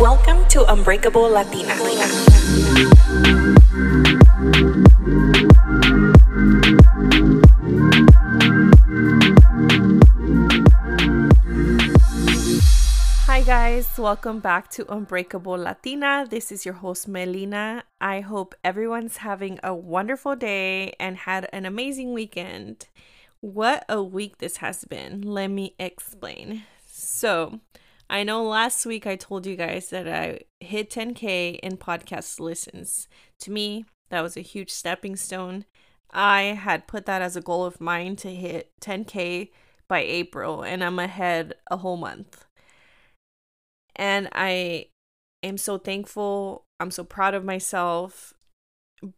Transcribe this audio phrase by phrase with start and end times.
[0.00, 1.74] Welcome to Unbreakable Latina.
[13.26, 16.26] Hi, guys, welcome back to Unbreakable Latina.
[16.26, 17.84] This is your host, Melina.
[18.00, 22.88] I hope everyone's having a wonderful day and had an amazing weekend.
[23.42, 25.20] What a week this has been.
[25.20, 26.62] Let me explain.
[26.86, 27.60] So,
[28.10, 33.08] I know last week I told you guys that I hit 10K in podcast listens.
[33.38, 35.64] To me, that was a huge stepping stone.
[36.10, 39.50] I had put that as a goal of mine to hit 10K
[39.88, 42.44] by April, and I'm ahead a whole month
[44.00, 44.86] and I
[45.42, 46.64] am so thankful.
[46.80, 48.32] I'm so proud of myself.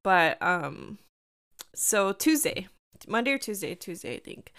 [0.03, 0.99] But um
[1.75, 2.69] so Tuesday,
[3.07, 4.53] Monday or Tuesday, Tuesday I think.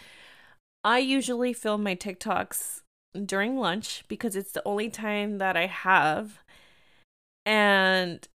[0.84, 2.82] I usually film my TikToks
[3.26, 6.40] during lunch because it's the only time that I have.
[7.46, 8.28] And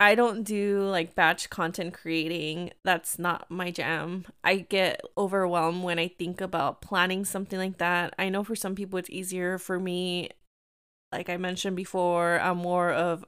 [0.00, 2.72] I don't do like batch content creating.
[2.84, 4.26] That's not my jam.
[4.42, 8.14] I get overwhelmed when I think about planning something like that.
[8.18, 9.58] I know for some people it's easier.
[9.58, 10.30] For me,
[11.12, 13.24] like I mentioned before, I'm more of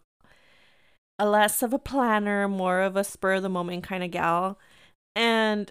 [1.19, 4.59] a less of a planner, more of a spur of the moment kind of gal.
[5.15, 5.71] And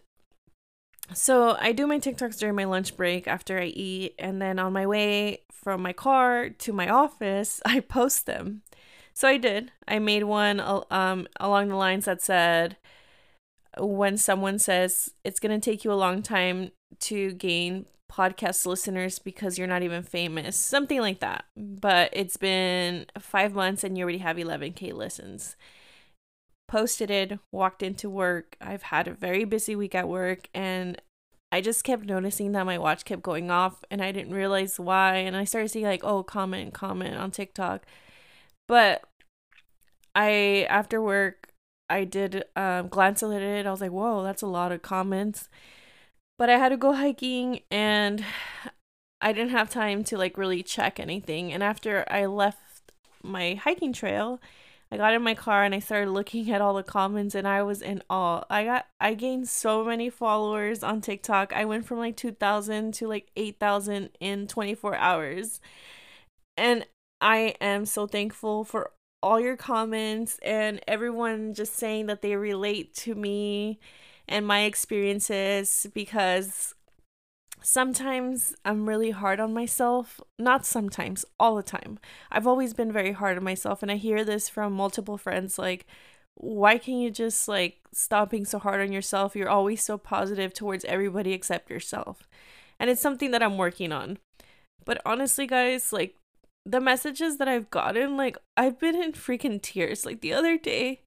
[1.12, 4.16] so I do my TikToks during my lunch break after I eat.
[4.18, 8.62] And then on my way from my car to my office, I post them.
[9.14, 9.72] So I did.
[9.88, 10.59] I made one
[10.90, 12.78] um, along the lines that said,
[13.78, 19.18] when someone says it's going to take you a long time to gain podcast listeners
[19.18, 21.46] because you're not even famous, something like that.
[21.58, 25.56] But it's been five months and you already have 11k listens.
[26.67, 28.56] Posted it, walked into work.
[28.59, 31.02] I've had a very busy week at work and
[31.52, 35.17] I just kept noticing that my watch kept going off and I didn't realize why.
[35.17, 37.86] And I started seeing, like, oh, comment, comment on TikTok.
[38.67, 39.03] But
[40.16, 41.50] I, after work,
[41.89, 43.68] I did um, glance at it.
[43.68, 45.50] I was like, whoa, that's a lot of comments
[46.38, 48.23] but I had to go hiking and
[49.22, 51.53] I didn't have time to like really check anything.
[51.53, 52.91] And after I left
[53.23, 54.41] my hiking trail,
[54.94, 57.64] I got in my car and I started looking at all the comments and I
[57.64, 58.44] was in awe.
[58.48, 61.52] I got I gained so many followers on TikTok.
[61.52, 65.59] I went from like 2000 to like 8000 in 24 hours.
[66.56, 66.86] And
[67.20, 68.92] I am so thankful for
[69.24, 73.80] all your comments and everyone just saying that they relate to me
[74.28, 76.76] and my experiences because
[77.63, 80.22] sometimes I'm really hard on myself.
[80.38, 82.00] Not sometimes, all the time.
[82.31, 85.85] I've always been very hard on myself, and I hear this from multiple friends like,
[86.35, 89.35] why can't you just like stop being so hard on yourself?
[89.35, 92.28] You're always so positive towards everybody except yourself.
[92.79, 94.18] And it's something that I'm working on.
[94.85, 96.16] But honestly, guys, like
[96.66, 100.06] the messages that I've gotten, like I've been in freaking tears.
[100.06, 101.02] Like the other day,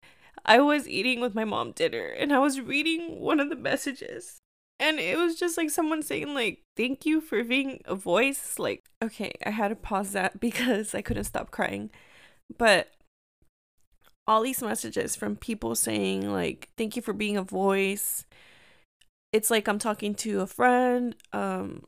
[0.45, 4.41] I was eating with my mom dinner and I was reading one of the messages.
[4.79, 8.59] And it was just like someone saying like thank you for being a voice.
[8.59, 11.91] Like okay, I had to pause that because I couldn't stop crying.
[12.59, 12.91] But
[14.27, 18.25] all these messages from people saying like thank you for being a voice.
[19.33, 21.85] It's like I'm talking to a friend, um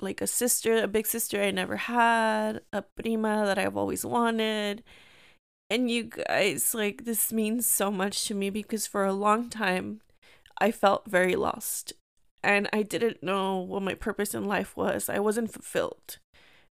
[0.00, 4.84] like a sister, a big sister I never had, a prima that I've always wanted
[5.68, 10.00] and you guys, like, this means so much to me because for a long time,
[10.58, 11.92] I felt very lost.
[12.46, 15.08] And I didn't know what my purpose in life was.
[15.08, 16.18] I wasn't fulfilled.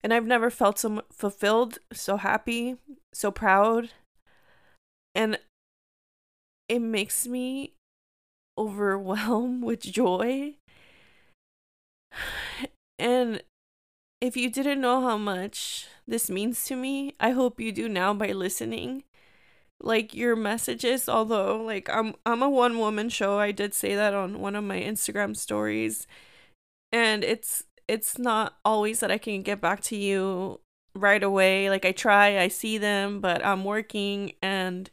[0.03, 2.75] And I've never felt so fulfilled, so happy,
[3.13, 3.91] so proud.
[5.15, 5.39] And
[6.67, 7.71] it makes me
[8.57, 10.55] overwhelmed with joy.
[12.99, 13.41] And
[14.19, 18.13] if you didn't know how much this means to me, I hope you do now
[18.13, 19.05] by listening.
[19.83, 23.39] Like your messages, although like I'm I'm a one woman show.
[23.39, 26.05] I did say that on one of my Instagram stories.
[26.91, 30.61] And it's it's not always that I can get back to you
[30.95, 31.69] right away.
[31.69, 34.89] Like I try, I see them, but I'm working and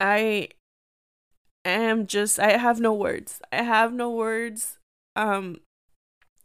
[0.00, 0.48] I
[1.64, 3.40] am just I have no words.
[3.52, 4.78] I have no words.
[5.16, 5.60] Um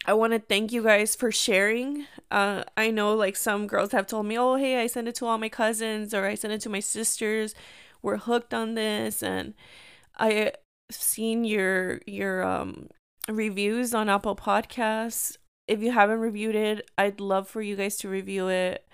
[0.05, 2.05] I want to thank you guys for sharing.
[2.31, 5.25] Uh, I know like some girls have told me, oh, hey, I sent it to
[5.25, 7.53] all my cousins or I sent it to my sisters.
[8.01, 9.21] We're hooked on this.
[9.21, 9.53] And
[10.17, 10.55] I've
[10.89, 12.89] seen your, your, um,
[13.27, 15.37] reviews on Apple Podcasts.
[15.67, 18.85] If you haven't reviewed it, I'd love for you guys to review it.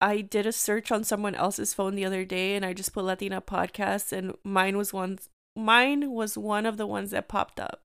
[0.00, 3.04] I did a search on someone else's phone the other day and I just put
[3.04, 5.20] Latina podcasts and mine was one
[5.54, 7.81] mine was one of the ones that popped up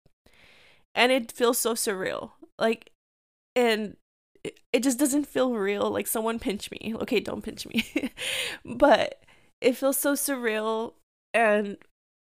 [0.97, 2.31] and it feels so surreal.
[2.59, 2.91] Like,
[3.55, 3.95] and
[4.73, 5.89] it just doesn't feel real.
[5.89, 6.93] Like someone pinch me.
[7.01, 7.85] Okay, don't pinch me.
[8.65, 9.23] but
[9.61, 10.93] it feels so surreal.
[11.33, 11.77] And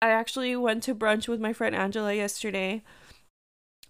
[0.02, 2.84] I actually went to brunch with my friend Angela yesterday.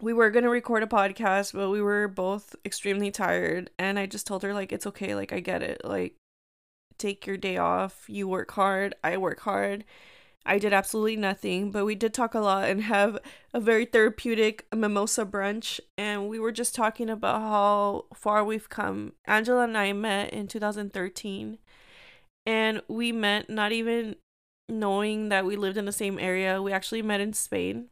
[0.02, 3.70] We were going to record a podcast, but we were both extremely tired.
[3.78, 5.14] And I just told her, like, it's okay.
[5.14, 5.82] Like, I get it.
[5.84, 6.16] Like,
[6.98, 8.06] take your day off.
[8.08, 8.96] You work hard.
[9.04, 9.84] I work hard.
[10.46, 13.20] I did absolutely nothing, but we did talk a lot and have
[13.54, 15.80] a very therapeutic mimosa brunch.
[15.98, 19.14] And we were just talking about how far we've come.
[19.26, 21.60] Angela and I met in 2013,
[22.46, 24.16] and we met not even
[24.68, 26.62] knowing that we lived in the same area.
[26.62, 27.90] We actually met in Spain,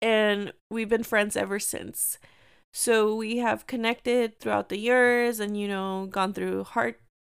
[0.00, 2.18] and we've been friends ever since.
[2.72, 6.64] So we have connected throughout the years and, you know, gone through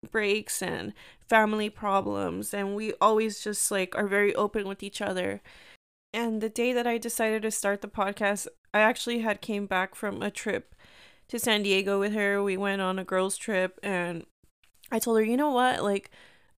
[0.07, 0.94] heartbreaks and
[1.27, 5.42] family problems and we always just like are very open with each other.
[6.13, 9.94] And the day that I decided to start the podcast, I actually had came back
[9.95, 10.74] from a trip
[11.27, 12.42] to San Diego with her.
[12.42, 14.25] We went on a girls trip and
[14.92, 15.83] I told her, "You know what?
[15.83, 16.09] Like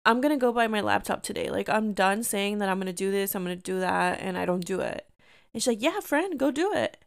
[0.04, 1.50] I'm to go buy my laptop today.
[1.50, 4.44] Like I'm done saying that I'm to do this, I'm to do that and I
[4.44, 5.08] don't do it."
[5.54, 6.98] And she's like, "Yeah, friend, go do it."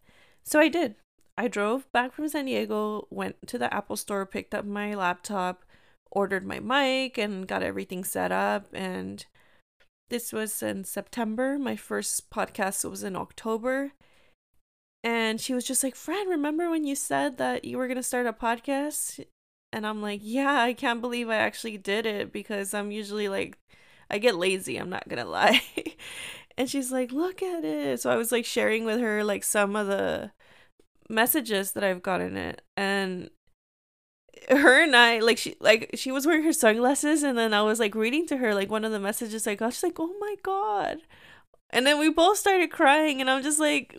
[0.44, 0.96] So I did.
[1.38, 5.64] I drove back from San Diego, went to the Apple store, picked up my laptop,
[6.12, 9.26] ordered my mic and got everything set up and
[10.12, 11.58] this was in September.
[11.58, 13.94] My first podcast was in October.
[15.04, 18.04] And she was just like, Fran, remember when you said that you were going to
[18.04, 19.24] start a podcast?
[19.74, 23.58] And I'm like, yeah, I can't believe I actually did it because I'm usually like,
[24.10, 25.62] I get lazy, I'm not going to lie.
[26.58, 28.02] and she's like, look at it.
[28.02, 30.32] So I was like sharing with her like some of the
[31.10, 32.62] messages that I've gotten it.
[32.76, 33.30] And
[34.50, 37.80] her and I like she like she was wearing her sunglasses and then I was
[37.80, 39.74] like reading to her like one of the messages I got.
[39.74, 41.00] She's like, "Oh my god."
[41.70, 43.96] And then we both started crying and I'm just like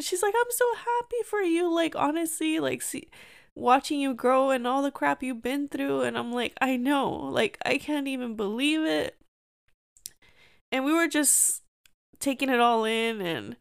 [0.00, 1.72] she's like, "I'm so happy for you.
[1.72, 3.08] Like honestly, like see
[3.54, 7.10] watching you grow and all the crap you've been through." And I'm like, "I know.
[7.10, 9.16] Like I can't even believe it."
[10.70, 11.62] And we were just
[12.18, 13.56] taking it all in and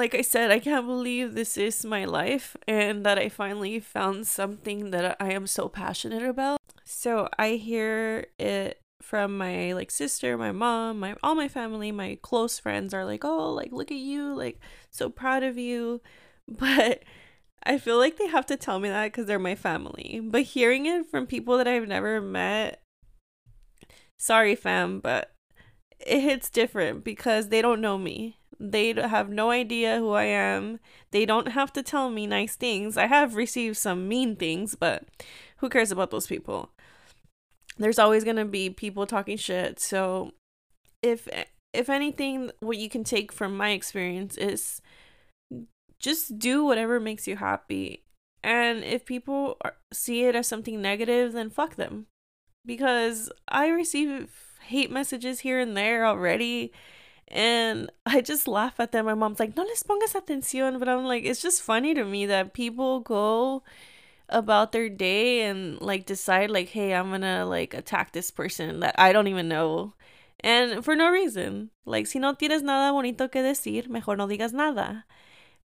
[0.00, 4.26] like I said, I can't believe this is my life and that I finally found
[4.26, 6.58] something that I am so passionate about.
[6.84, 12.18] So I hear it from my like sister, my mom, my all my family, my
[12.22, 14.58] close friends are like, "Oh, like look at you, like
[14.90, 16.00] so proud of you."
[16.48, 17.04] But
[17.62, 20.20] I feel like they have to tell me that cuz they're my family.
[20.24, 22.82] But hearing it from people that I've never met
[24.18, 25.32] sorry fam, but
[26.00, 30.80] it hits different because they don't know me they have no idea who I am.
[31.12, 32.98] They don't have to tell me nice things.
[32.98, 35.04] I have received some mean things, but
[35.56, 36.70] who cares about those people?
[37.78, 39.80] There's always going to be people talking shit.
[39.80, 40.32] So
[41.02, 41.26] if
[41.72, 44.82] if anything what you can take from my experience is
[45.98, 48.02] just do whatever makes you happy.
[48.42, 52.06] And if people are, see it as something negative, then fuck them.
[52.66, 54.30] Because I receive
[54.64, 56.72] hate messages here and there already
[57.30, 59.06] and I just laugh at them.
[59.06, 60.78] My mom's like, no les pongas atención.
[60.78, 63.62] But I'm like, it's just funny to me that people go
[64.28, 68.94] about their day and like decide like, hey, I'm gonna like attack this person that
[68.98, 69.94] I don't even know.
[70.40, 71.70] And for no reason.
[71.84, 75.04] Like, si no tienes nada bonito que decir, mejor no digas nada.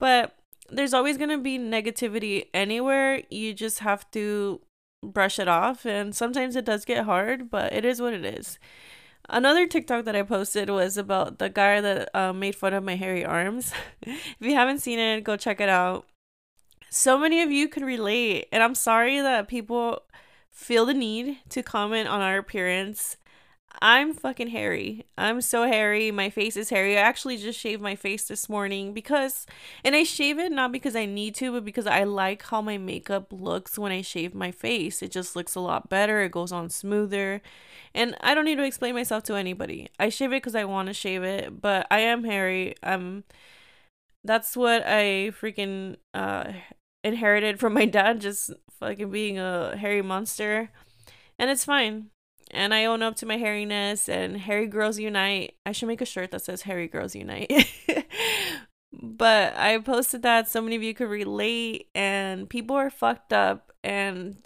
[0.01, 0.35] But
[0.71, 3.23] there's always gonna be negativity anywhere.
[3.31, 4.61] You just have to
[5.05, 5.85] brush it off.
[5.85, 8.59] And sometimes it does get hard, but it is what it is.
[9.29, 12.97] Another TikTok that I posted was about the guy that uh, made fun of my
[12.97, 13.73] hairy arms.
[14.03, 16.07] if you haven't seen it, go check it out.
[16.91, 20.03] So many of you could relate, and I'm sorry that people
[20.51, 23.17] feel the need to comment on our appearance.
[23.83, 25.05] I'm fucking hairy.
[25.19, 26.11] I'm so hairy.
[26.11, 26.97] My face is hairy.
[26.97, 29.47] I actually just shaved my face this morning because,
[29.85, 32.79] and I shave it not because I need to, but because I like how my
[32.79, 35.03] makeup looks when I shave my face.
[35.03, 36.21] It just looks a lot better.
[36.23, 37.43] It goes on smoother.
[37.95, 39.89] And I don't need to explain myself to anybody.
[39.99, 42.77] I shave it because I want to shave it, but I am hairy.
[42.83, 43.25] Um,
[44.23, 46.53] that's what I freaking uh
[47.03, 48.51] inherited from my dad, just
[48.81, 50.71] fucking being a hairy monster.
[51.39, 52.11] And it's fine
[52.55, 55.55] and I own up to my hairiness and hairy girls unite.
[55.67, 57.53] I should make a shirt that says hairy girls unite.
[58.93, 63.73] but I posted that so many of you could relate and people are fucked up
[63.83, 64.37] and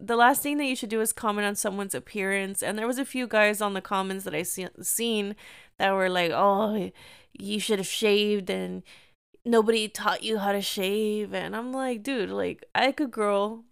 [0.00, 2.98] the last thing that you should do is comment on someone's appearance and there was
[2.98, 5.34] a few guys on the comments that I see- seen
[5.78, 6.90] that were like, "Oh,
[7.32, 8.82] you should have shaved and
[9.44, 13.64] nobody taught you how to shave." And I'm like, "Dude, like I could grow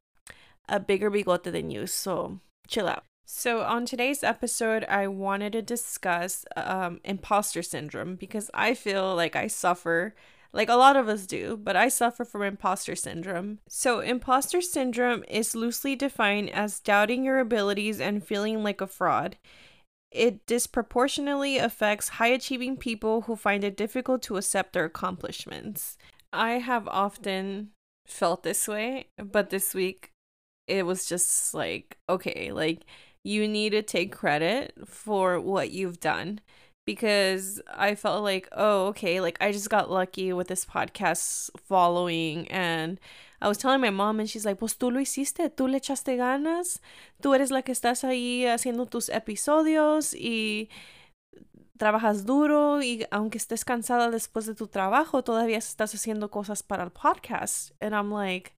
[0.68, 5.62] a bigger bigote than you, so chill out." So, on today's episode, I wanted to
[5.62, 10.14] discuss um, imposter syndrome because I feel like I suffer
[10.52, 13.58] Like a lot of us do, but I suffer from imposter syndrome.
[13.68, 19.36] So, imposter syndrome is loosely defined as doubting your abilities and feeling like a fraud.
[20.10, 25.98] It disproportionately affects high achieving people who find it difficult to accept their accomplishments.
[26.32, 27.70] I have often
[28.06, 30.10] felt this way, but this week
[30.66, 32.84] it was just like, okay, like
[33.26, 36.40] you need to take credit for what you've done
[36.86, 42.46] because I felt like, oh, okay, like I just got lucky with this podcast following
[42.48, 43.00] and
[43.42, 46.16] I was telling my mom and she's like, pues tú lo hiciste, tú le echaste
[46.16, 46.78] ganas,
[47.20, 50.68] tú eres la que estás ahí haciendo tus episodios y
[51.76, 56.84] trabajas duro y aunque estés cansada después de tu trabajo, todavía estás haciendo cosas para
[56.84, 57.72] el podcast.
[57.80, 58.54] And I'm like,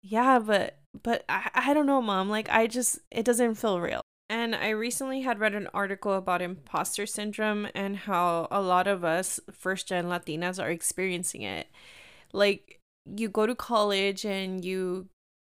[0.00, 2.28] yeah, but but I, I don't know, mom.
[2.28, 4.02] Like I just it doesn't feel real.
[4.28, 9.04] And I recently had read an article about imposter syndrome and how a lot of
[9.04, 11.66] us first gen Latinas are experiencing it.
[12.32, 15.08] Like you go to college and you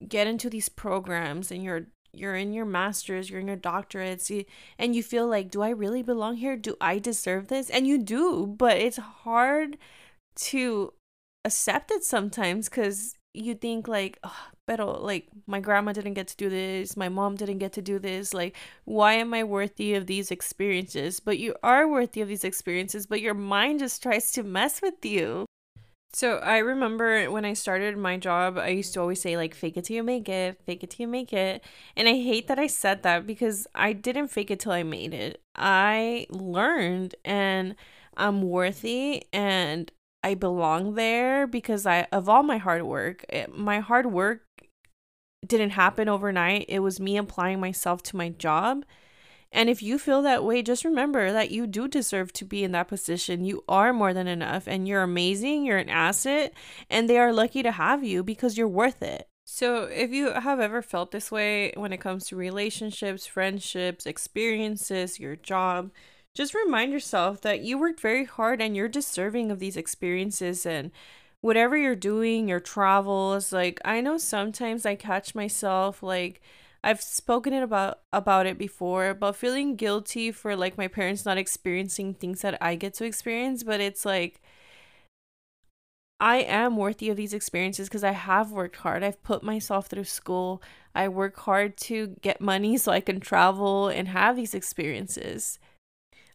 [0.07, 4.47] get into these programs and you're you're in your masters, you're in your doctorates,
[4.79, 6.57] and you feel like, do I really belong here?
[6.57, 7.69] Do I deserve this?
[7.71, 9.77] And you do, but it's hard
[10.37, 10.95] to
[11.45, 16.37] accept it sometimes because you think like, oh, pero like my grandma didn't get to
[16.37, 18.35] do this, my mom didn't get to do this.
[18.35, 21.21] Like, why am I worthy of these experiences?
[21.21, 25.03] But you are worthy of these experiences, but your mind just tries to mess with
[25.03, 25.47] you.
[26.13, 29.79] So I remember when I started my job, I used to always say like fake
[29.79, 31.65] it till you make it, fake it till you make it.
[31.97, 35.15] And I hate that I said that because I didn't fake it till I made
[35.15, 35.41] it.
[35.57, 37.75] I learned and
[38.19, 39.91] I'm worthy and
[40.23, 43.25] I belong there because I of all my hard work.
[43.29, 44.48] It, my hard work
[45.47, 46.67] didn't happen overnight.
[46.69, 48.85] It was me applying myself to my job
[49.51, 52.73] and if you feel that way, just remember that you do deserve to be in
[52.73, 53.45] that position.
[53.45, 56.53] You are more than enough and you're amazing, you're an asset,
[56.91, 59.29] and they are lucky to have you because you're worth it.
[59.45, 65.19] So, if you have ever felt this way when it comes to relationships, friendships, experiences,
[65.19, 65.91] your job,
[66.35, 70.91] just remind yourself that you worked very hard and you're deserving of these experiences and
[71.41, 73.53] whatever you're doing, your travels.
[73.53, 76.41] Like, I know sometimes I catch myself like,
[76.83, 81.37] I've spoken it about about it before about feeling guilty for like my parents not
[81.37, 84.41] experiencing things that I get to experience, but it's like
[86.21, 89.03] I am worthy of these experiences because I have worked hard.
[89.03, 90.63] I've put myself through school.
[90.95, 95.59] I work hard to get money so I can travel and have these experiences.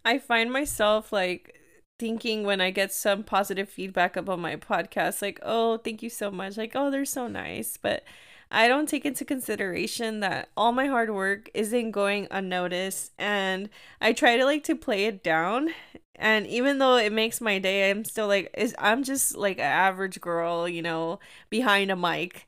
[0.05, 1.59] I find myself like
[1.99, 6.31] thinking when I get some positive feedback about my podcast, like, oh, thank you so
[6.31, 6.57] much.
[6.57, 7.77] Like, oh, they're so nice.
[7.77, 8.03] But
[8.51, 13.69] I don't take into consideration that all my hard work isn't going unnoticed and
[13.99, 15.69] I try to like to play it down
[16.15, 20.21] and even though it makes my day I'm still like I'm just like an average
[20.21, 21.19] girl, you know,
[21.49, 22.47] behind a mic.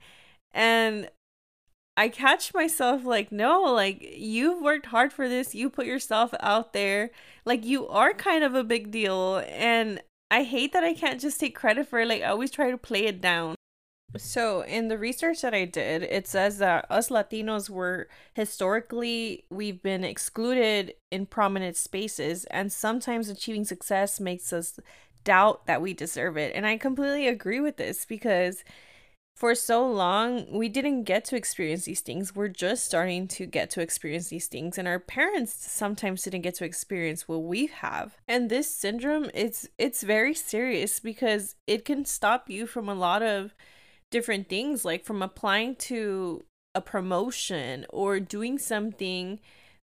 [0.54, 1.10] And
[1.98, 5.56] I catch myself like, no, like you've worked hard for this.
[5.56, 7.12] You put yourself out there.
[7.46, 9.42] Like you are kind of a big deal.
[9.48, 12.08] And I hate that I can't just take credit for it.
[12.08, 13.56] Like I always try to play it down.
[14.18, 19.82] So, in the research that I did, it says that us Latinos were historically we've
[19.82, 24.80] been excluded in prominent spaces and sometimes achieving success makes us
[25.26, 26.54] doubt that we deserve it.
[26.56, 28.64] And I completely agree with this because
[29.36, 32.36] for so long we didn't get to experience these things.
[32.36, 36.56] We're just starting to get to experience these things and our parents sometimes didn't get
[36.56, 38.18] to experience what we have.
[38.28, 43.22] And this syndrome it's it's very serious because it can stop you from a lot
[43.22, 43.54] of
[44.10, 49.40] different things like from applying to a promotion or doing something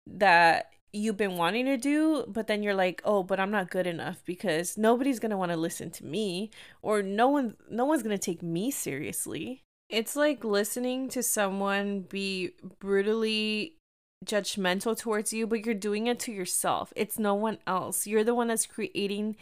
[0.07, 3.87] that you've been wanting to do but then you're like oh but i'm not good
[3.87, 6.51] enough because nobody's going to want to listen to me
[6.83, 12.01] or no one no one's going to take me seriously it's like listening to someone
[12.01, 13.77] be brutally
[14.25, 16.93] judgmental towards you, but you're doing it to yourself.
[16.97, 18.07] It's no one else.
[18.07, 19.37] You're the one that's creating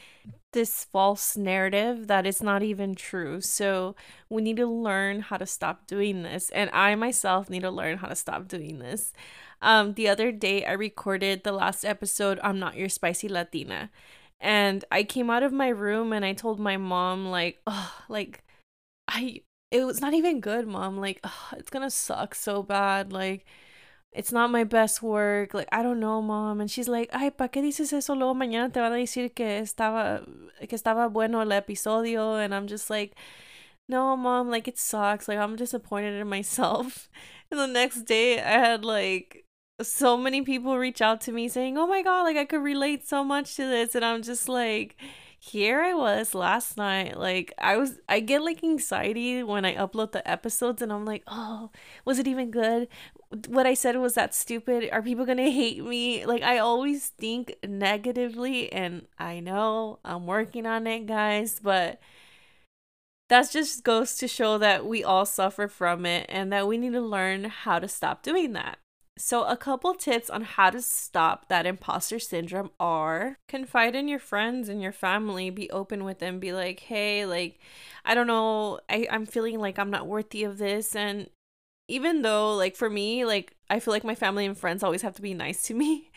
[0.52, 3.40] this false narrative that is not even true.
[3.40, 3.94] So
[4.28, 6.50] we need to learn how to stop doing this.
[6.50, 9.12] And I myself need to learn how to stop doing this.
[9.62, 13.90] Um, the other day, I recorded the last episode, I'm Not Your Spicy Latina.
[14.40, 18.42] And I came out of my room and I told my mom, like, oh, like,
[19.08, 20.98] I, it was not even good, mom.
[20.98, 23.12] Like, oh, it's gonna suck so bad.
[23.12, 23.44] Like,
[24.12, 26.60] it's not my best work, like I don't know, mom.
[26.60, 28.14] And she's like, "Ay, ¿para qué dices eso?
[28.14, 30.24] Luego mañana te van a decir que estaba
[30.68, 33.14] que estaba bueno el episodio." And I'm just like,
[33.88, 35.28] "No, mom, like it sucks.
[35.28, 37.08] Like I'm disappointed in myself."
[37.50, 39.46] And the next day, I had like
[39.82, 43.06] so many people reach out to me saying, "Oh my god, like I could relate
[43.08, 44.96] so much to this." And I'm just like,
[45.42, 47.18] here I was last night.
[47.18, 51.22] Like, I was, I get like anxiety when I upload the episodes and I'm like,
[51.26, 51.70] oh,
[52.04, 52.88] was it even good?
[53.48, 54.90] What I said was that stupid.
[54.92, 56.26] Are people gonna hate me?
[56.26, 62.00] Like, I always think negatively, and I know I'm working on it, guys, but
[63.30, 66.92] that just goes to show that we all suffer from it and that we need
[66.92, 68.78] to learn how to stop doing that.
[69.22, 74.18] So, a couple tips on how to stop that imposter syndrome are confide in your
[74.18, 77.58] friends and your family, be open with them, be like, hey, like,
[78.02, 80.96] I don't know, I, I'm feeling like I'm not worthy of this.
[80.96, 81.28] And
[81.86, 85.16] even though, like, for me, like, I feel like my family and friends always have
[85.16, 86.10] to be nice to me,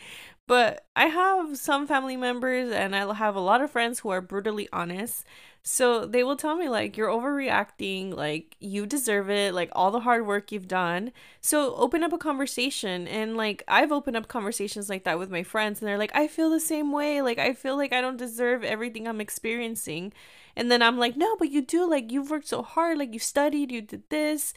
[0.46, 4.20] but I have some family members and I have a lot of friends who are
[4.20, 5.24] brutally honest.
[5.66, 10.00] So they will tell me, like, you're overreacting, like, you deserve it, like, all the
[10.00, 11.10] hard work you've done.
[11.40, 13.08] So open up a conversation.
[13.08, 16.28] And, like, I've opened up conversations like that with my friends, and they're like, I
[16.28, 17.22] feel the same way.
[17.22, 20.12] Like, I feel like I don't deserve everything I'm experiencing.
[20.54, 21.88] And then I'm like, no, but you do.
[21.88, 22.98] Like, you've worked so hard.
[22.98, 24.52] Like, you studied, you did this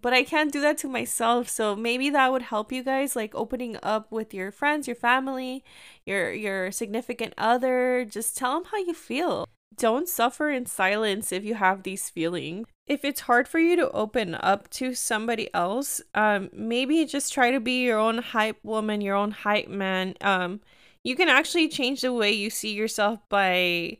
[0.00, 1.48] but I can't do that to myself.
[1.48, 5.64] So maybe that would help you guys like opening up with your friends, your family,
[6.04, 8.04] your your significant other.
[8.04, 9.48] Just tell them how you feel.
[9.76, 12.66] Don't suffer in silence if you have these feelings.
[12.86, 17.50] If it's hard for you to open up to somebody else, um, maybe just try
[17.50, 20.14] to be your own hype woman, your own hype man.
[20.20, 20.60] Um,
[21.02, 23.98] you can actually change the way you see yourself by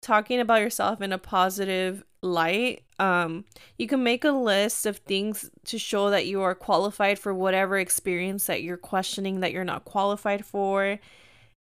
[0.00, 2.82] talking about yourself in a positive light.
[2.98, 3.44] Um,
[3.78, 7.78] you can make a list of things to show that you are qualified for whatever
[7.78, 10.98] experience that you're questioning that you're not qualified for.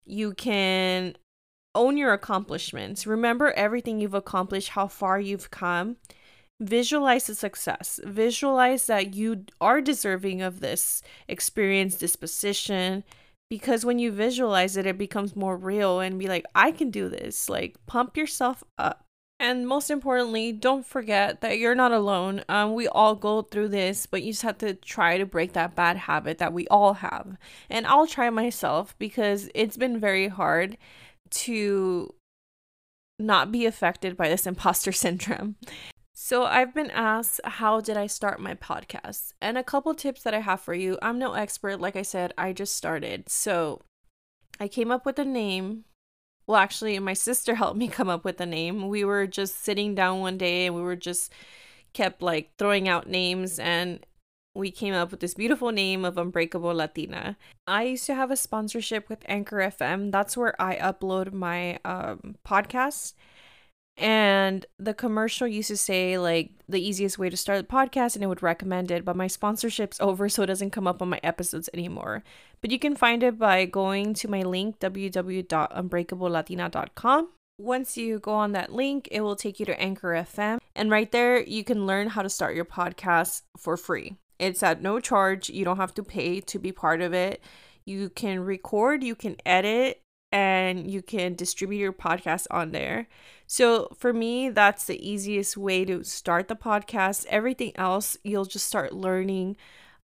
[0.05, 1.15] You can
[1.73, 3.05] own your accomplishments.
[3.05, 5.97] Remember everything you've accomplished, how far you've come.
[6.61, 7.99] Visualize the success.
[8.05, 13.03] Visualize that you are deserving of this experience, this position.
[13.49, 17.09] Because when you visualize it, it becomes more real and be like, I can do
[17.09, 17.49] this.
[17.49, 19.04] Like, pump yourself up.
[19.39, 22.43] And most importantly, don't forget that you're not alone.
[22.47, 25.75] Um, we all go through this, but you just have to try to break that
[25.75, 27.37] bad habit that we all have.
[27.69, 30.77] And I'll try myself because it's been very hard
[31.31, 32.13] to
[33.19, 35.57] not be affected by this imposter syndrome.
[36.17, 39.33] So, I've been asked, how did I start my podcast?
[39.41, 40.97] And a couple tips that I have for you.
[41.01, 41.81] I'm no expert.
[41.81, 43.27] Like I said, I just started.
[43.27, 43.81] So,
[44.57, 45.83] I came up with a name.
[46.47, 48.87] Well, actually, my sister helped me come up with a name.
[48.87, 51.31] We were just sitting down one day and we were just
[51.93, 54.05] kept like throwing out names and
[54.53, 57.37] we came up with this beautiful name of Unbreakable Latina.
[57.67, 60.11] I used to have a sponsorship with Anchor FM.
[60.11, 63.13] That's where I upload my um, podcast.
[63.97, 68.23] And the commercial used to say, like, the easiest way to start the podcast, and
[68.23, 69.05] it would recommend it.
[69.05, 72.25] But my sponsorship's over, so it doesn't come up on my episodes anymore.
[72.61, 77.29] But you can find it by going to my link, www.unbreakablelatina.com.
[77.57, 80.57] Once you go on that link, it will take you to Anchor FM.
[80.75, 84.17] And right there, you can learn how to start your podcast for free.
[84.39, 85.49] It's at no charge.
[85.49, 87.41] You don't have to pay to be part of it.
[87.85, 90.01] You can record, you can edit,
[90.35, 93.07] and you can distribute your podcast on there.
[93.47, 97.25] So for me, that's the easiest way to start the podcast.
[97.29, 99.55] Everything else, you'll just start learning.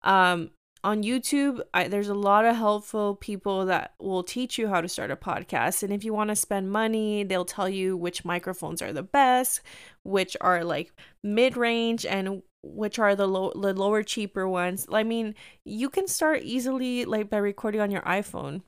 [0.02, 0.50] Um,
[0.82, 4.88] on YouTube, I, there's a lot of helpful people that will teach you how to
[4.88, 5.84] start a podcast.
[5.84, 9.60] And if you want to spend money, they'll tell you which microphones are the best,
[10.02, 14.88] which are like mid range, and which are the low the lower cheaper ones.
[14.92, 18.62] I mean, you can start easily like by recording on your iPhone.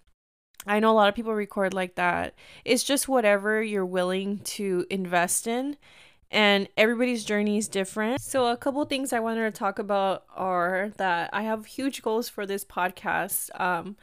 [0.67, 2.35] I know a lot of people record like that.
[2.65, 5.77] It's just whatever you're willing to invest in
[6.31, 8.21] and everybody's journey is different.
[8.21, 12.29] So, a couple things I wanted to talk about are that I have huge goals
[12.29, 13.49] for this podcast.
[13.59, 13.97] Um,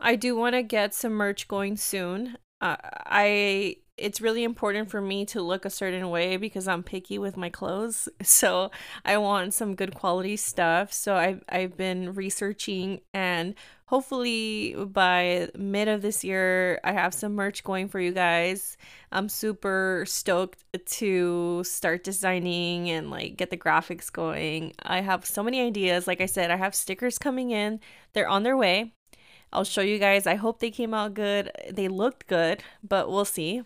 [0.00, 2.38] I do want to get some merch going soon.
[2.60, 7.18] Uh, I it's really important for me to look a certain way because I'm picky
[7.18, 8.08] with my clothes.
[8.22, 8.70] So
[9.04, 10.92] I want some good quality stuff.
[10.92, 13.54] So I've I've been researching and
[13.88, 18.76] hopefully by mid of this year I have some merch going for you guys.
[19.10, 20.62] I'm super stoked
[20.98, 24.74] to start designing and like get the graphics going.
[24.82, 26.06] I have so many ideas.
[26.06, 27.80] Like I said, I have stickers coming in.
[28.12, 28.92] They're on their way.
[29.54, 30.26] I'll show you guys.
[30.26, 31.50] I hope they came out good.
[31.70, 33.62] They looked good, but we'll see.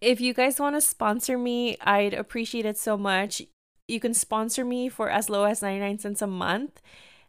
[0.00, 3.42] If you guys want to sponsor me, I'd appreciate it so much.
[3.86, 6.80] You can sponsor me for as low as 99 cents a month.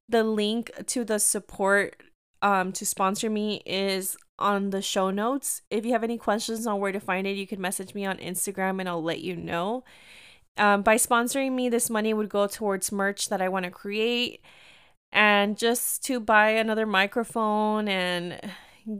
[0.10, 2.02] The link to the support
[2.41, 5.62] um, to sponsor me is on the show notes.
[5.69, 8.17] If you have any questions on where to find it, you can message me on
[8.17, 9.84] Instagram and I'll let you know.
[10.58, 14.41] Um, by sponsoring me, this money would go towards merch that I want to create
[15.12, 18.39] and just to buy another microphone and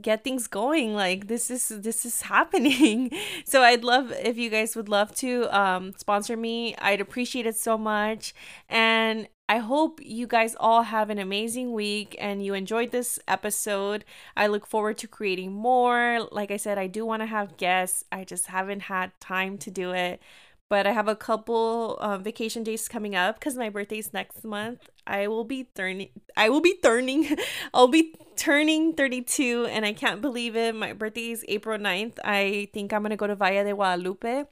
[0.02, 3.12] get things going like this is this is happening
[3.44, 7.56] so i'd love if you guys would love to um, sponsor me i'd appreciate it
[7.56, 8.34] so much
[8.68, 14.06] and I hope you guys all have an amazing week and you enjoyed this episode.
[14.38, 16.28] I look forward to creating more.
[16.32, 18.06] Like I said, I do want to have guests.
[18.12, 20.22] I just haven't had time to do it
[20.70, 24.88] but I have a couple uh, vacation days coming up because my birthday's next month.
[25.08, 26.10] I will be turning.
[26.38, 27.36] I will be turning.
[27.74, 30.76] I'll be turning 32, and I can't believe it.
[30.76, 32.20] My birthday is April 9th.
[32.24, 34.46] I think I'm gonna go to Valle de Guadalupe.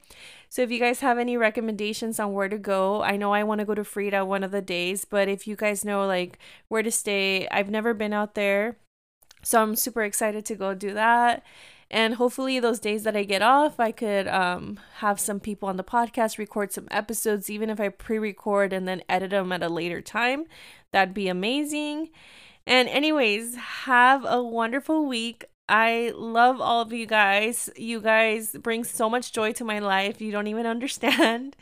[0.50, 3.60] So if you guys have any recommendations on where to go, I know I want
[3.60, 6.82] to go to Frida one of the days, but if you guys know like where
[6.82, 8.78] to stay, I've never been out there,
[9.42, 11.44] so I'm super excited to go do that
[11.90, 15.76] and hopefully those days that i get off i could um, have some people on
[15.76, 19.68] the podcast record some episodes even if i pre-record and then edit them at a
[19.68, 20.44] later time.
[20.92, 22.10] That'd be amazing.
[22.66, 27.68] And anyways have a wonderful week I love all of you guys.
[27.76, 30.20] You guys bring so much joy to my life.
[30.20, 31.56] You don't even understand.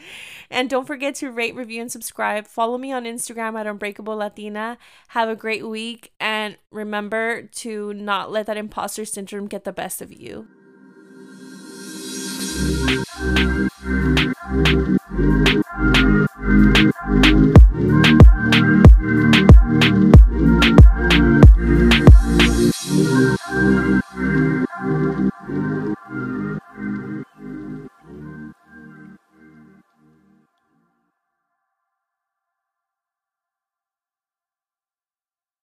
[0.51, 2.47] And don't forget to rate, review, and subscribe.
[2.47, 4.79] Follow me on Instagram at Unbreakable Latina.
[5.09, 6.13] Have a great week.
[6.21, 10.47] And remember to not let that imposter syndrome get the best of you.